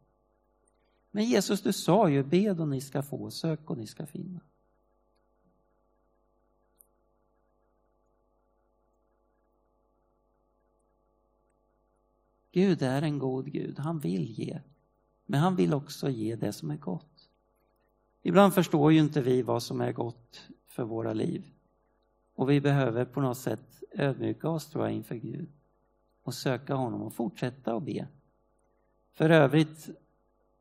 Men 1.11 1.25
Jesus, 1.25 1.63
du 1.63 1.73
sa 1.73 2.09
ju 2.09 2.23
bed 2.23 2.61
och 2.61 2.69
ni 2.69 2.81
ska 2.81 3.03
få, 3.03 3.31
sök 3.31 3.71
och 3.71 3.79
ni 3.79 3.87
ska 3.87 4.07
finna. 4.07 4.41
Gud 12.53 12.83
är 12.83 13.03
en 13.03 13.19
god 13.19 13.53
Gud, 13.53 13.79
han 13.79 13.99
vill 13.99 14.31
ge. 14.31 14.61
Men 15.27 15.41
han 15.41 15.57
vill 15.57 15.75
också 15.75 16.09
ge 16.09 16.37
det 16.37 16.53
som 16.53 16.71
är 16.71 16.77
gott. 16.77 17.31
Ibland 18.23 18.55
förstår 18.55 18.93
ju 18.93 18.99
inte 18.99 19.21
vi 19.21 19.43
vad 19.43 19.63
som 19.63 19.81
är 19.81 19.93
gott 19.93 20.49
för 20.67 20.85
våra 20.85 21.13
liv. 21.13 21.45
Och 22.35 22.51
vi 22.51 22.61
behöver 22.61 23.05
på 23.05 23.21
något 23.21 23.39
sätt 23.39 23.83
ödmjuka 23.93 24.49
oss 24.49 24.71
tror 24.71 24.85
jag 24.85 24.95
inför 24.95 25.15
Gud 25.15 25.49
och 26.23 26.35
söka 26.35 26.75
honom 26.75 27.03
och 27.03 27.15
fortsätta 27.15 27.75
att 27.75 27.83
be. 27.83 28.09
För 29.13 29.31
övrigt, 29.31 29.89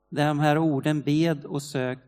de 0.09 0.39
här 0.39 0.57
orden 0.57 1.01
bed 1.01 1.45
och 1.45 1.63
sök 1.63 1.99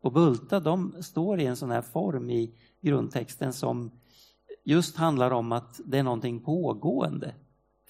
och 0.00 0.12
bulta, 0.12 0.60
de 0.60 1.02
står 1.02 1.40
i 1.40 1.46
en 1.46 1.56
sån 1.56 1.70
här 1.70 1.82
form 1.82 2.30
i 2.30 2.54
grundtexten 2.80 3.52
som 3.52 3.90
just 4.64 4.96
handlar 4.96 5.30
om 5.30 5.52
att 5.52 5.80
det 5.84 5.98
är 5.98 6.02
någonting 6.02 6.40
pågående. 6.40 7.34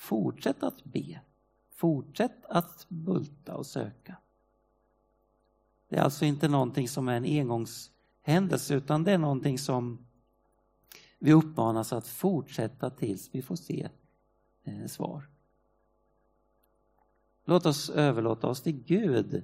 Fortsätt 0.02 0.62
att 0.62 0.84
be. 0.84 1.20
Fortsätt 1.70 2.44
att 2.44 2.86
bulta 2.88 3.56
och 3.56 3.66
söka. 3.66 4.16
Det 5.88 5.96
är 5.96 6.02
alltså 6.02 6.24
inte 6.24 6.48
någonting 6.48 6.88
som 6.88 7.08
är 7.08 7.16
en 7.16 7.24
engångshändelse 7.24 8.74
utan 8.74 9.04
det 9.04 9.12
är 9.12 9.18
någonting 9.18 9.58
som 9.58 10.06
vi 11.18 11.32
uppmanas 11.32 11.92
att 11.92 12.06
fortsätta 12.06 12.90
tills 12.90 13.34
vi 13.34 13.42
får 13.42 13.56
se 13.56 13.88
eh, 14.64 14.86
svar. 14.86 15.28
Låt 17.44 17.66
oss 17.66 17.90
överlåta 17.90 18.46
oss 18.46 18.62
till 18.62 18.84
Gud 18.84 19.42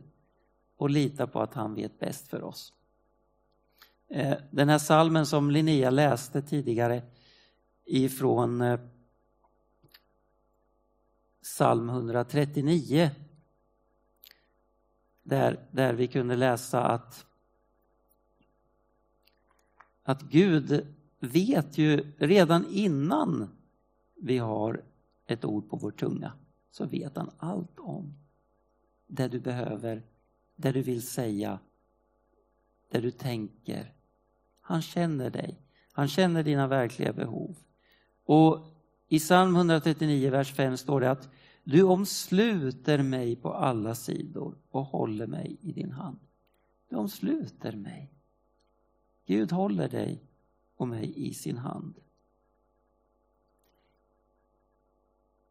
och 0.77 0.91
lita 0.91 1.27
på 1.27 1.41
att 1.41 1.55
han 1.55 1.75
vet 1.75 1.99
bäst 1.99 2.29
för 2.29 2.43
oss. 2.43 2.73
Eh, 4.09 4.38
den 4.50 4.69
här 4.69 4.79
salmen 4.79 5.27
som 5.27 5.50
Linnea 5.50 5.91
läste 5.91 6.43
tidigare 6.43 7.03
ifrån 7.85 8.61
eh, 8.61 8.81
psalm 11.55 11.88
139 11.88 13.11
där, 15.23 15.67
där 15.71 15.95
vi 15.95 16.07
kunde 16.07 16.37
läsa 16.37 16.83
att, 16.85 17.26
att 20.02 20.23
Gud 20.23 20.87
vet 21.19 21.78
ju 21.78 22.12
redan 22.19 22.67
innan 22.71 23.49
vi 24.14 24.38
har 24.38 24.85
ett 25.26 25.45
ord 25.45 25.71
på 25.71 25.76
vår 25.76 25.90
tunga 25.90 26.33
så 26.71 26.87
vet 26.87 27.17
han 27.17 27.31
allt 27.38 27.78
om 27.78 28.14
det 29.07 29.28
du 29.28 29.40
behöver, 29.40 30.02
det 30.57 30.73
du 30.73 30.83
vill 30.83 31.07
säga, 31.07 31.59
det 32.88 33.00
du 33.00 33.11
tänker. 33.11 33.93
Han 34.61 34.83
känner 34.83 35.31
dig. 35.31 35.61
Han 35.93 36.09
känner 36.09 36.43
dina 36.43 36.67
verkliga 36.67 37.12
behov. 37.12 37.57
Och 38.25 38.77
i 39.09 39.19
psalm 39.19 39.57
139, 39.57 40.31
vers 40.31 40.53
5 40.53 40.77
står 40.77 41.00
det 41.00 41.11
att 41.11 41.29
du 41.65 41.83
omsluter 41.83 43.03
mig 43.03 43.37
på 43.37 43.55
alla 43.55 43.95
sidor 43.95 44.55
och 44.71 44.85
håller 44.85 45.27
mig 45.27 45.57
i 45.61 45.73
din 45.73 45.93
hand. 45.93 46.19
Du 46.88 46.97
omsluter 46.97 47.73
mig. 47.73 48.12
Gud 49.27 49.53
håller 49.53 49.88
dig 49.88 50.23
och 50.77 50.88
mig 50.88 51.29
i 51.29 51.35
sin 51.35 51.59
hand. 51.59 51.95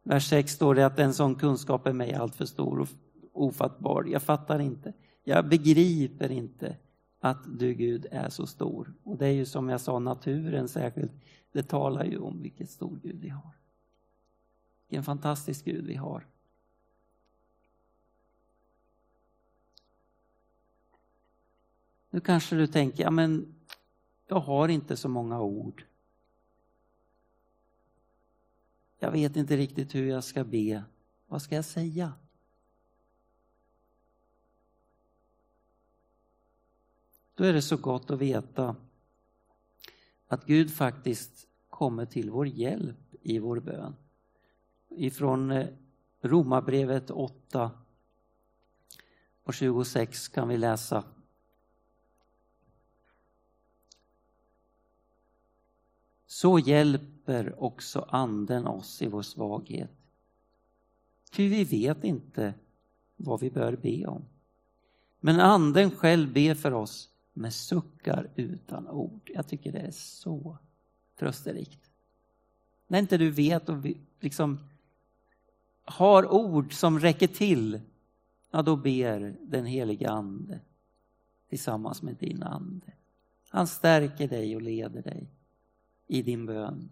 Vers 0.02 0.28
6 0.28 0.52
står 0.52 0.74
det 0.74 0.86
att 0.86 0.98
en 0.98 1.14
sån 1.14 1.34
kunskap 1.34 1.86
är 1.86 1.92
mig 1.92 2.14
alltför 2.14 2.44
stor 2.44 2.80
och 2.80 2.88
ofattbar. 3.32 4.04
Jag 4.04 4.22
fattar 4.22 4.58
inte. 4.58 4.92
Jag 5.24 5.48
begriper 5.48 6.30
inte 6.32 6.76
att 7.20 7.58
du 7.58 7.74
Gud 7.74 8.06
är 8.10 8.28
så 8.28 8.46
stor. 8.46 8.94
Och 9.02 9.16
det 9.16 9.26
är 9.26 9.32
ju 9.32 9.44
som 9.44 9.68
jag 9.68 9.80
sa, 9.80 9.98
naturen 9.98 10.68
särskilt, 10.68 11.12
det 11.52 11.62
talar 11.62 12.04
ju 12.04 12.18
om 12.18 12.42
vilket 12.42 12.70
stor 12.70 12.98
Gud 13.02 13.20
vi 13.20 13.28
har. 13.28 13.52
Vilken 14.88 15.04
fantastisk 15.04 15.64
Gud 15.64 15.86
vi 15.86 15.94
har. 15.94 16.26
Nu 22.10 22.20
kanske 22.20 22.56
du 22.56 22.66
tänker, 22.66 23.02
ja 23.02 23.10
men 23.10 23.54
jag 24.26 24.40
har 24.40 24.68
inte 24.68 24.96
så 24.96 25.08
många 25.08 25.40
ord. 25.40 25.84
Jag 28.98 29.10
vet 29.10 29.36
inte 29.36 29.56
riktigt 29.56 29.94
hur 29.94 30.06
jag 30.06 30.24
ska 30.24 30.44
be. 30.44 30.84
Vad 31.26 31.42
ska 31.42 31.54
jag 31.54 31.64
säga? 31.64 32.12
Då 37.34 37.44
är 37.44 37.52
det 37.52 37.62
så 37.62 37.76
gott 37.76 38.10
att 38.10 38.18
veta 38.18 38.76
att 40.28 40.46
Gud 40.46 40.70
faktiskt 40.70 41.48
kommer 41.68 42.06
till 42.06 42.30
vår 42.30 42.46
hjälp 42.46 43.14
i 43.22 43.38
vår 43.38 43.60
bön. 43.60 43.96
Ifrån 44.88 45.50
eh, 45.50 45.66
Romarbrevet 46.20 47.10
8 47.10 47.70
och 49.42 49.54
26 49.54 50.28
kan 50.28 50.48
vi 50.48 50.56
läsa 50.56 51.04
Så 56.26 56.58
hjälper 56.58 57.62
också 57.62 58.06
Anden 58.08 58.66
oss 58.66 59.02
i 59.02 59.06
vår 59.06 59.22
svaghet. 59.22 59.90
Ty 61.30 61.48
vi 61.48 61.64
vet 61.64 62.04
inte 62.04 62.54
vad 63.16 63.40
vi 63.40 63.50
bör 63.50 63.76
be 63.76 64.06
om. 64.06 64.24
Men 65.20 65.40
Anden 65.40 65.90
själv 65.90 66.32
ber 66.32 66.54
för 66.54 66.72
oss 66.72 67.10
med 67.38 67.54
suckar 67.54 68.30
utan 68.34 68.88
ord. 68.88 69.30
Jag 69.34 69.48
tycker 69.48 69.72
det 69.72 69.78
är 69.78 69.90
så 69.90 70.58
trösterikt. 71.18 71.90
När 72.86 72.98
inte 72.98 73.18
du 73.18 73.30
vet 73.30 73.68
och 73.68 73.86
liksom 74.20 74.58
har 75.84 76.32
ord 76.32 76.72
som 76.72 77.00
räcker 77.00 77.26
till, 77.26 77.80
ja 78.50 78.62
då 78.62 78.76
ber 78.76 79.36
den 79.40 79.66
helige 79.66 80.10
Ande 80.10 80.60
tillsammans 81.48 82.02
med 82.02 82.16
din 82.16 82.42
ande. 82.42 82.92
Han 83.48 83.66
stärker 83.66 84.28
dig 84.28 84.56
och 84.56 84.62
leder 84.62 85.02
dig 85.02 85.30
i 86.06 86.22
din 86.22 86.46
bön 86.46 86.90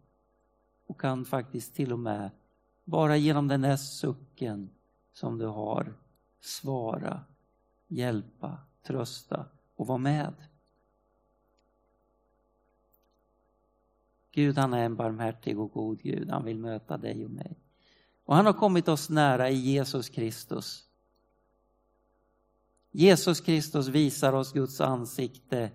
och 0.87 1.01
kan 1.01 1.25
faktiskt 1.25 1.75
till 1.75 1.93
och 1.93 1.99
med 1.99 2.31
bara 2.85 3.17
genom 3.17 3.49
den 3.49 3.61
där 3.61 3.77
sucken 3.77 4.71
som 5.13 5.39
du 5.39 5.47
har 5.47 5.95
svara, 6.41 7.21
hjälpa, 7.89 8.59
trösta 8.83 9.47
och 9.77 9.87
vara 9.87 9.99
med. 9.99 10.35
Gud 14.33 14.59
han 14.59 14.75
är 14.75 14.85
en 14.85 14.97
barmhärtig 14.97 15.61
och 15.61 15.73
god 15.73 16.03
Gud. 16.03 16.31
Han 16.31 16.45
vill 16.45 16.59
möta 16.59 16.97
dig 16.97 17.25
och 17.25 17.31
mig. 17.31 17.57
Och 18.25 18.37
han 18.37 18.47
har 18.47 18.53
kommit 18.53 18.89
oss 18.89 19.11
nära 19.11 19.51
i 19.51 19.55
Jesus 19.55 20.09
Kristus. 20.09 20.89
Jesus 22.91 23.41
Kristus 23.41 23.89
visar 23.89 24.33
oss 24.33 24.53
Guds 24.53 24.81
ansikte 24.81 25.71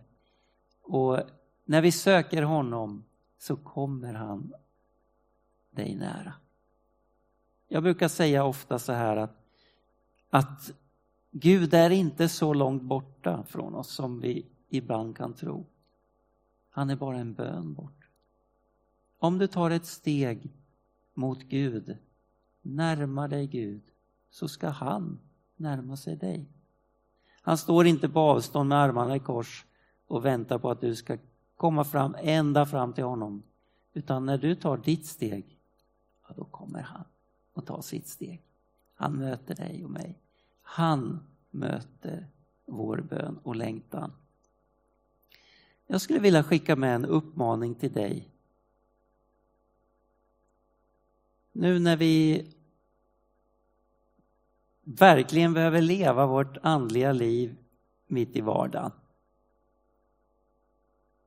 och 0.82 1.20
när 1.66 1.82
vi 1.82 1.92
söker 1.92 2.42
honom 2.42 3.06
så 3.38 3.56
kommer 3.56 4.14
han 4.14 4.54
dig 5.70 5.96
nära. 5.96 6.34
Jag 7.68 7.84
brukar 7.84 8.08
säga 8.08 8.44
ofta 8.44 8.80
så 8.80 8.92
här 8.92 9.18
att, 9.18 9.36
att 10.30 10.72
Gud 11.32 11.74
är 11.74 11.90
inte 11.90 12.30
så 12.30 12.54
långt 12.54 12.84
borta 12.84 13.44
från 13.44 13.76
oss 13.76 13.90
som 13.90 14.20
vi 14.20 14.46
ibland 14.70 15.18
kan 15.18 15.34
tro. 15.34 15.66
Han 16.70 16.90
är 16.90 16.96
bara 16.96 17.18
en 17.18 17.34
bön 17.34 17.74
bort. 17.74 18.10
Om 19.18 19.38
du 19.38 19.48
tar 19.48 19.72
ett 19.72 19.86
steg 19.86 20.52
mot 21.14 21.44
Gud, 21.44 21.98
närmar 22.62 23.28
dig 23.28 23.48
Gud, 23.48 23.82
så 24.30 24.48
ska 24.48 24.70
han 24.70 25.20
närma 25.56 25.98
sig 25.98 26.16
dig. 26.16 26.46
Han 27.42 27.58
står 27.58 27.86
inte 27.88 28.10
på 28.10 28.20
avstånd 28.20 28.70
med 28.70 28.78
armarna 28.78 29.16
i 29.16 29.20
kors 29.20 29.66
och 30.08 30.26
väntar 30.26 30.60
på 30.60 30.70
att 30.70 30.82
du 30.82 30.96
ska 30.96 31.18
komma 31.56 31.84
fram 31.84 32.16
ända 32.20 32.66
fram 32.66 32.94
till 32.94 33.04
honom. 33.04 33.44
Utan 33.94 34.26
när 34.26 34.38
du 34.38 34.56
tar 34.56 34.78
ditt 34.78 35.06
steg, 35.06 35.58
ja, 36.28 36.34
då 36.38 36.44
kommer 36.44 36.82
han 36.82 37.06
och 37.54 37.66
tar 37.66 37.82
sitt 37.82 38.08
steg. 38.08 38.42
Han 38.94 39.16
möter 39.16 39.56
dig 39.56 39.84
och 39.84 39.92
mig. 39.92 40.21
Han 40.74 41.28
möter 41.50 42.28
vår 42.66 42.98
bön 42.98 43.40
och 43.44 43.56
längtan. 43.56 44.14
Jag 45.88 46.02
skulle 46.02 46.20
vilja 46.20 46.44
skicka 46.44 46.76
med 46.76 46.96
en 46.96 47.06
uppmaning 47.06 47.76
till 47.76 47.94
dig. 47.94 48.30
Nu 51.52 51.80
när 51.80 51.98
vi 51.98 52.46
verkligen 54.84 55.54
behöver 55.54 55.82
leva 55.82 56.26
vårt 56.26 56.58
andliga 56.64 57.12
liv 57.12 57.58
mitt 58.08 58.36
i 58.36 58.42
vardagen. 58.42 58.92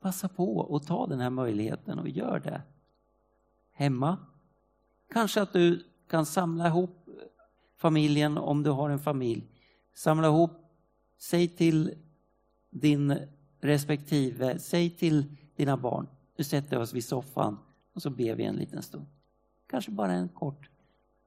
Passa 0.01 0.29
på 0.29 0.59
och 0.59 0.87
ta 0.87 1.07
den 1.07 1.21
här 1.21 1.31
möjligheten 1.31 1.99
och 1.99 2.09
gör 2.09 2.41
det. 2.41 2.63
Hemma. 3.73 4.19
Kanske 5.09 5.43
att 5.43 5.53
du 5.53 5.87
kan 6.09 6.27
samla 6.27 6.67
ihop 6.67 7.04
familjen 7.77 8.39
om 8.39 8.63
du 8.63 8.71
har 8.71 8.91
en 8.91 8.99
familj. 8.99 9.47
Samla 9.95 10.27
ihop, 10.27 10.51
säg 11.19 11.49
till 11.49 11.95
din 12.71 13.19
respektive, 13.61 14.59
säg 14.59 14.91
till 14.91 15.37
dina 15.57 15.77
barn, 15.77 16.07
nu 16.37 16.45
sätter 16.45 16.77
vi 16.77 16.83
oss 16.83 16.93
vid 16.93 17.05
soffan 17.05 17.59
och 17.93 18.03
så 18.03 18.11
ber 18.11 18.35
vi 18.35 18.45
en 18.45 18.57
liten 18.57 18.83
stund. 18.83 19.07
Kanske 19.67 19.91
bara 19.91 20.13
en 20.13 20.29
kort, 20.29 20.71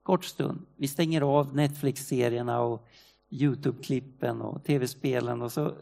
kort 0.03 0.25
stund. 0.25 0.65
Vi 0.75 0.87
stänger 0.87 1.21
av 1.21 1.55
Netflix-serierna 1.55 2.61
och 2.61 2.87
Youtube-klippen 3.29 4.41
och 4.41 4.63
tv-spelen 4.63 5.41
och 5.41 5.51
så 5.51 5.73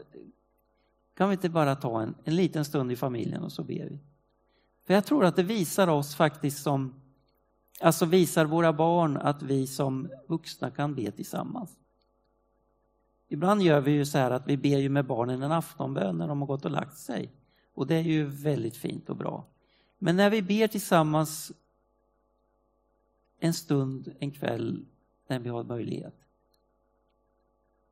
Kan 1.16 1.28
vi 1.28 1.32
inte 1.32 1.48
bara 1.48 1.76
ta 1.76 2.02
en, 2.02 2.14
en 2.24 2.36
liten 2.36 2.64
stund 2.64 2.92
i 2.92 2.96
familjen 2.96 3.42
och 3.42 3.52
så 3.52 3.62
ber 3.62 3.88
vi? 3.90 3.98
För 4.86 4.94
jag 4.94 5.04
tror 5.04 5.24
att 5.24 5.36
det 5.36 5.42
visar 5.42 5.88
oss 5.88 6.14
faktiskt 6.14 6.62
som, 6.62 6.94
alltså 7.80 8.06
visar 8.06 8.44
våra 8.44 8.72
barn 8.72 9.16
att 9.16 9.42
vi 9.42 9.66
som 9.66 10.08
vuxna 10.26 10.70
kan 10.70 10.94
be 10.94 11.10
tillsammans. 11.10 11.78
Ibland 13.28 13.62
gör 13.62 13.80
vi 13.80 13.90
ju 13.90 14.06
så 14.06 14.18
här 14.18 14.30
att 14.30 14.48
vi 14.48 14.56
ber 14.56 14.78
ju 14.78 14.88
med 14.88 15.06
barnen 15.06 15.42
en 15.42 15.52
aftonbön 15.52 16.18
när 16.18 16.28
de 16.28 16.40
har 16.40 16.46
gått 16.46 16.64
och 16.64 16.70
lagt 16.70 16.98
sig. 16.98 17.32
Och 17.74 17.86
det 17.86 17.94
är 17.94 18.02
ju 18.02 18.24
väldigt 18.24 18.76
fint 18.76 19.10
och 19.10 19.16
bra. 19.16 19.44
Men 19.98 20.16
när 20.16 20.30
vi 20.30 20.42
ber 20.42 20.68
tillsammans 20.68 21.52
en 23.38 23.54
stund, 23.54 24.14
en 24.18 24.30
kväll, 24.30 24.86
när 25.26 25.38
vi 25.38 25.48
har 25.48 25.64
möjlighet. 25.64 26.14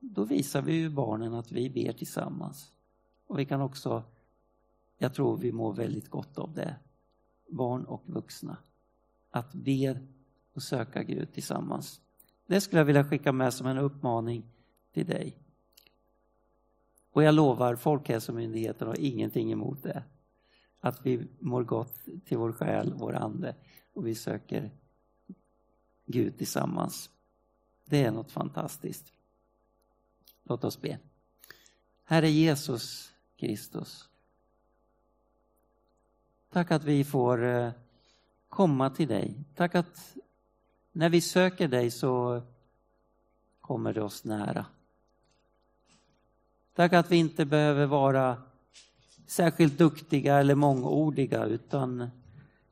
Då 0.00 0.24
visar 0.24 0.62
vi 0.62 0.72
ju 0.72 0.90
barnen 0.90 1.34
att 1.34 1.52
vi 1.52 1.70
ber 1.70 1.92
tillsammans. 1.92 2.72
Och 3.26 3.38
vi 3.38 3.44
kan 3.44 3.60
också, 3.60 4.02
jag 4.98 5.14
tror 5.14 5.36
vi 5.36 5.52
mår 5.52 5.72
väldigt 5.72 6.08
gott 6.08 6.38
av 6.38 6.54
det, 6.54 6.76
barn 7.48 7.84
och 7.84 8.02
vuxna. 8.06 8.56
Att 9.34 9.54
be 9.54 10.00
och 10.52 10.62
söka 10.62 11.02
Gud 11.02 11.32
tillsammans. 11.32 12.00
Det 12.46 12.60
skulle 12.60 12.80
jag 12.80 12.84
vilja 12.84 13.04
skicka 13.04 13.32
med 13.32 13.54
som 13.54 13.66
en 13.66 13.78
uppmaning 13.78 14.44
till 14.92 15.06
dig. 15.06 15.38
Och 17.12 17.22
jag 17.22 17.34
lovar, 17.34 17.76
Folkhälsomyndigheten 17.76 18.88
har 18.88 19.00
ingenting 19.00 19.52
emot 19.52 19.82
det. 19.82 20.02
Att 20.80 21.06
vi 21.06 21.28
mår 21.38 21.64
gott 21.64 21.94
till 22.24 22.38
vår 22.38 22.52
själ, 22.52 22.94
vår 22.96 23.14
ande 23.14 23.54
och 23.92 24.06
vi 24.06 24.14
söker 24.14 24.70
Gud 26.06 26.38
tillsammans. 26.38 27.10
Det 27.84 28.04
är 28.04 28.10
något 28.10 28.30
fantastiskt. 28.30 29.12
Låt 30.42 30.64
oss 30.64 30.80
be. 30.80 30.98
Herre 32.04 32.30
Jesus 32.30 33.12
Kristus. 33.36 34.08
Tack 36.50 36.70
att 36.70 36.84
vi 36.84 37.04
får 37.04 37.44
eh, 37.44 37.72
komma 38.54 38.90
till 38.90 39.08
dig. 39.08 39.34
Tack 39.54 39.74
att 39.74 40.16
när 40.92 41.08
vi 41.08 41.20
söker 41.20 41.68
dig 41.68 41.90
så 41.90 42.42
kommer 43.60 43.92
det 43.92 44.02
oss 44.02 44.24
nära. 44.24 44.66
Tack 46.74 46.92
att 46.92 47.10
vi 47.10 47.16
inte 47.16 47.44
behöver 47.44 47.86
vara 47.86 48.42
särskilt 49.26 49.78
duktiga 49.78 50.38
eller 50.38 50.54
mångordiga 50.54 51.44
utan 51.44 52.10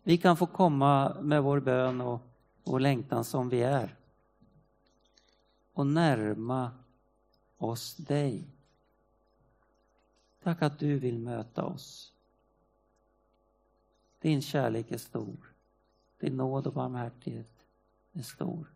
vi 0.03 0.18
kan 0.18 0.37
få 0.37 0.47
komma 0.47 1.16
med 1.21 1.42
vår 1.42 1.61
bön 1.61 2.01
och 2.01 2.21
vår 2.64 2.81
längtan 2.81 3.25
som 3.25 3.49
vi 3.49 3.62
är 3.62 3.97
och 5.73 5.87
närma 5.87 6.71
oss 7.59 7.97
dig. 7.97 8.45
Tack 10.42 10.62
att 10.62 10.79
du 10.79 10.99
vill 10.99 11.18
möta 11.18 11.64
oss. 11.64 12.12
Din 14.21 14.42
kärlek 14.42 14.90
är 14.90 14.99
stor. 14.99 15.52
Din 16.23 16.37
nåd 16.37 16.67
och 16.67 16.73
barmhärtighet 16.73 17.67
är 18.13 18.23
stor. 18.23 18.67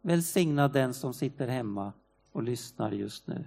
Välsigna 0.00 0.68
den 0.68 0.94
som 0.94 1.14
sitter 1.14 1.48
hemma 1.48 1.92
och 2.32 2.42
lyssnar 2.42 2.92
just 2.92 3.26
nu. 3.26 3.44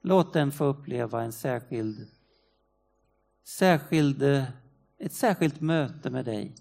Låt 0.00 0.32
den 0.32 0.52
få 0.52 0.64
uppleva 0.64 1.22
en 1.22 1.32
särskild, 1.32 2.08
särskild, 3.44 4.22
ett 4.98 5.12
särskilt 5.12 5.60
möte 5.60 6.10
med 6.10 6.24
dig. 6.24 6.54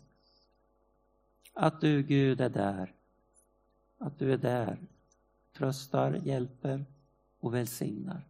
Att 1.54 1.82
du, 1.82 2.04
Gud, 2.04 2.42
är 2.42 2.50
där. 2.50 2.94
Att 3.98 4.20
du 4.20 4.34
är 4.34 4.38
där, 4.38 4.78
tröstar, 5.54 6.14
hjälper 6.24 6.86
och 7.40 7.54
välsignar. 7.54 8.22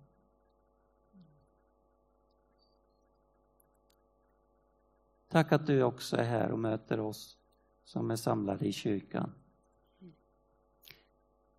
Tack 5.36 5.52
att 5.52 5.67
du 5.67 5.84
också 5.84 6.17
är 6.17 6.24
här 6.24 6.52
och 6.52 6.60
möter 6.60 7.00
oss 7.00 7.38
som 7.84 8.12
är 8.12 8.15
samlade 8.15 8.67
i 8.67 8.71
kyrkan. 8.71 9.32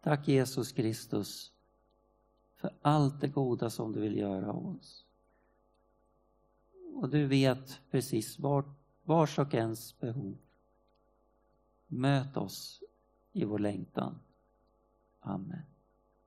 Tack 0.01 0.29
Jesus 0.29 0.73
Kristus 0.73 1.53
för 2.55 2.71
allt 2.83 3.21
det 3.21 3.29
goda 3.29 3.71
som 3.71 3.93
du 3.93 4.01
vill 4.01 4.17
göra 4.17 4.53
av 4.53 4.67
oss. 4.67 5.07
Och 6.95 7.09
du 7.09 7.27
vet 7.27 7.81
precis 7.91 8.39
var, 8.39 8.65
vars 9.03 9.39
och 9.39 9.55
ens 9.55 9.99
behov. 9.99 10.37
Möt 11.87 12.37
oss 12.37 12.83
i 13.33 13.45
vår 13.45 13.59
längtan. 13.59 14.19
Amen. 15.21 15.63